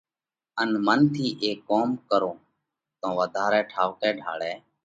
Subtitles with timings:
[0.61, 2.37] ان منَ ٿِي اي ڪوم ڪرون
[2.99, 4.55] تو وڌارئہ ٺائُوڪئہ ڍاۯئہ